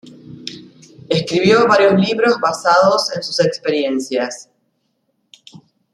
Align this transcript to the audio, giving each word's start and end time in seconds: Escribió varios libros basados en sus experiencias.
Escribió 1.09 1.67
varios 1.67 1.93
libros 1.93 2.39
basados 2.39 3.15
en 3.15 3.21
sus 3.21 3.39
experiencias. 3.39 4.49